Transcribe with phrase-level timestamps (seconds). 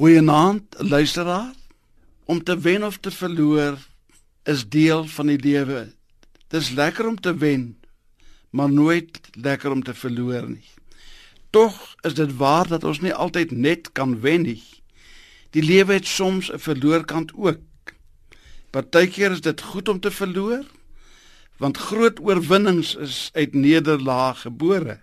[0.00, 1.52] Goeienaand, luisteraar.
[2.24, 3.78] Om te wen of te verloor
[4.42, 5.92] is deel van die lewe.
[6.48, 7.76] Dis lekker om te wen,
[8.50, 10.64] maar nooit lekker om te verloor nie.
[11.50, 14.62] Tog is dit waar dat ons nie altyd net kan wen nie.
[15.52, 17.92] Die lewe het soms 'n verloorkant ook.
[18.70, 20.64] Partykeer is dit goed om te verloor,
[21.58, 25.00] want groot oorwinnings is uit nederlaag gebore.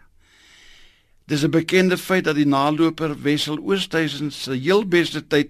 [1.28, 5.50] Dis 'n bekende feit dat die naloper Wessel Oosthuizen se heel beste tyd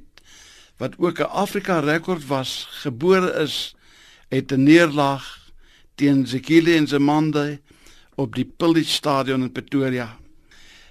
[0.77, 3.75] wat ook 'n Afrika rekord was, gebore is
[4.29, 5.51] uit 'n neerlaag
[5.95, 7.59] teen Zekile en Zemande
[8.15, 10.17] op die Pillage Stadion in Pretoria.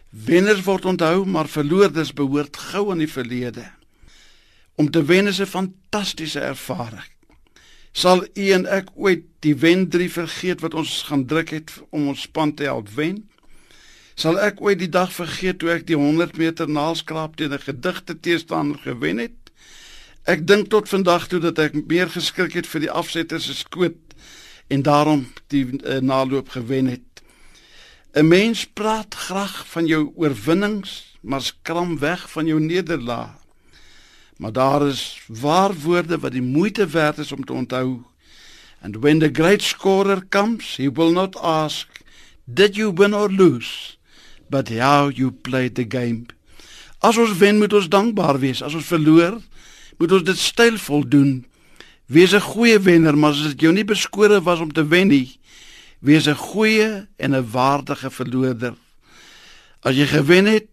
[0.09, 3.71] Wenners word onthou, maar verloorders behoort gou aan die verlede.
[4.75, 7.11] Om te wen is 'n fantastiese ervaring.
[7.93, 12.21] Sal u en ek ooit die wen-drie vergeet wat ons gaan druk het om ons
[12.21, 13.29] span te help wen?
[14.17, 18.15] Sal ek ooit die dag vergeet toe ek die 100 meter naalskraap teen 'n gedigte
[18.17, 19.51] teestander gewen het?
[20.25, 24.17] Ek dink tot vandag toe dat ek meer geskrik het vir die afsetter se skoot
[24.73, 27.21] en daarom die uh, naloop gewen het.
[28.17, 33.37] 'n Mens praat graag van jou oorwinnings, maar skram weg van jou nederlaag.
[34.37, 38.03] Maar daar is waar woorde wat die moeite werd is om te onthou.
[38.81, 41.89] And when the great scorer comes, he will not ask,
[42.45, 43.97] did you win or lose?
[44.49, 46.27] But how you played the game.
[47.01, 48.63] As ons wen, moet ons dankbaar wees.
[48.63, 49.41] As ons verloor,
[49.99, 51.45] moet ons dit stylvol doen.
[52.07, 55.39] Wees 'n goeie wenner, maar as dit jou nie beskore was om te wen nie,
[56.01, 58.75] wees 'n goeie en 'n waardige verloorder.
[59.81, 60.67] As jy gewen het,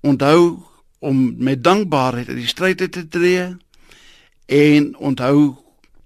[0.00, 0.62] onthou
[0.98, 3.56] om met dankbaarheid in die stryd te tree
[4.46, 5.56] en onthou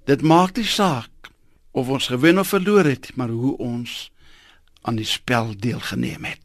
[0.04, 1.10] dit maak nie saak
[1.70, 4.10] of ons gewen of verloor het, maar hoe ons
[4.82, 6.41] aan die spel deelgeneem het.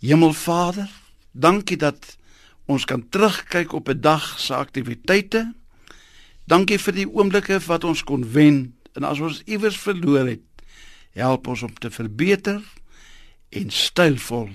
[0.00, 0.90] Hemelvader,
[1.32, 2.16] dankie dat
[2.66, 5.54] ons kan terugkyk op 'n dag se aktiwiteite.
[6.44, 10.44] Dankie vir die oomblikke wat ons kon wen en as ons iewers verloor het,
[11.10, 12.62] help ons om te verbeter
[13.48, 14.50] en stylvol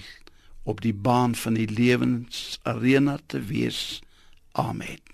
[0.63, 4.01] op die baan van die lewensarena te wees.
[4.51, 5.10] Amen.